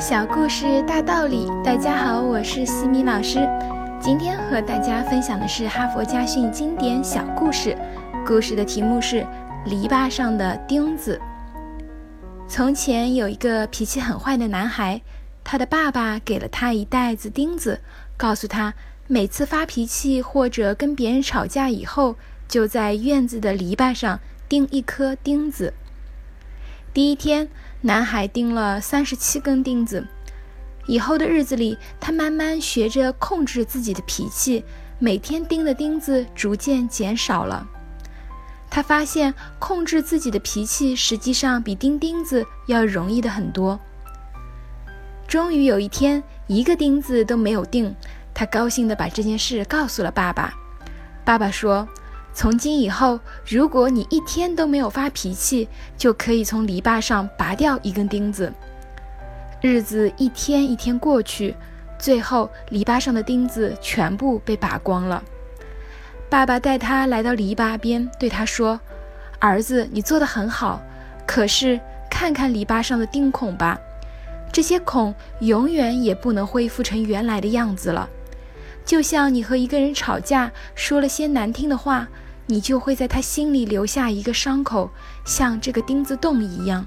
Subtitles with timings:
[0.00, 3.46] 小故事大道理，大家好，我是西米老师。
[4.00, 7.76] 今天和大家分享的是哈佛家训经典小故事，
[8.26, 9.16] 故事的题目是
[9.66, 11.20] 《篱笆上的钉子》。
[12.48, 14.98] 从前有一个脾气很坏的男孩，
[15.44, 17.78] 他的爸爸给了他一袋子钉子，
[18.16, 18.72] 告诉他
[19.06, 22.16] 每次发脾气或者跟别人吵架以后，
[22.48, 25.74] 就在院子的篱笆上钉一颗钉子。
[26.92, 27.48] 第一天，
[27.82, 30.04] 男孩钉了三十七根钉子。
[30.86, 34.64] 以后的日子里，他慢慢学着控制自己的脾气，
[34.98, 37.64] 每天钉的钉子逐渐减少了。
[38.68, 43.78] 他发现控制自己的脾气实际上比钉钉子要容易的很多。
[45.28, 47.94] 终于有一天，一个钉子都没有钉，
[48.34, 50.52] 他高兴地把这件事告诉了爸爸。
[51.24, 51.86] 爸爸说。
[52.32, 58.52] 从今以后，如果你一天都没有发脾气，就可以从篱笆上拔掉一根钉子。
[59.60, 61.54] 日子一天一天过去，
[61.98, 65.22] 最后篱笆上的钉子全部被拔光了。
[66.30, 68.80] 爸爸带他来到篱笆边，对他说
[69.40, 70.80] ：“儿子，你做得很好，
[71.26, 73.78] 可是看看篱笆上的钉孔吧，
[74.52, 78.08] 这些孔永远也不能恢复成原来的样子了。”
[78.90, 82.08] 就像你和一个人吵架，说了些难听的话，
[82.46, 84.90] 你就会在他心里留下一个伤口，
[85.24, 86.84] 像这个钉子洞一样。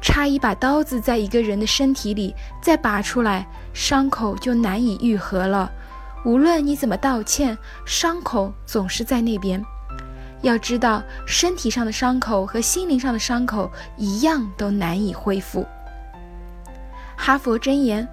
[0.00, 5.70] 插一把刀子在一个人的身体里，再拔出来，伤口就难以愈合了。
[6.24, 9.62] 无论你怎么道歉，伤口总是在那边。
[10.40, 15.66] 要知道，身体上的伤口和心灵上的伤口一样，都难以恢复。
[17.18, 18.08] 哈佛箴言。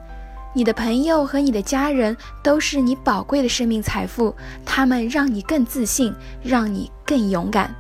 [0.58, 7.76] 你的朋友和你的家人都是你宝贵的生命财富，他们让你更自信，让你更勇敢。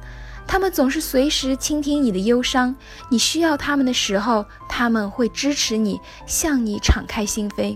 [0.45, 2.75] 他们总是随时倾听你的忧伤，
[3.09, 7.75] 你需要他们的时候，他们会支持你，向你敞开心扉。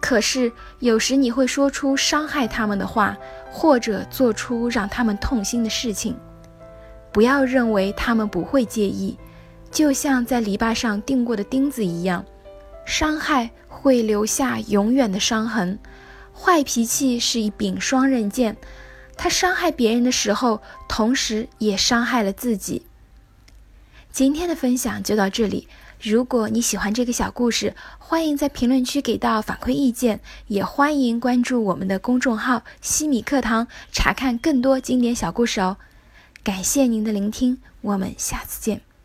[0.00, 3.16] 可是有时你会说出伤害他们的话，
[3.52, 6.16] 或者做出让他们痛心的事情。
[7.12, 9.16] 不要认为他们不会介意，
[9.70, 12.24] 就像在篱笆上钉过的钉子一样，
[12.86, 13.50] 伤害。
[13.68, 15.78] 会留下永远的伤痕。
[16.34, 18.56] 坏脾气是一柄双刃剑，
[19.16, 22.82] 它伤害别人的时候，同时也伤害了自己。
[24.10, 25.68] 今天的分享就到这里。
[26.02, 35.76] 如果你喜欢这个小故事，欢迎在评论区给到反馈意见，也欢迎关注我们的公众号“西米课堂”，查看更多经典小故事哦。
[36.42, 38.95] 感谢您的聆听，我们下次见。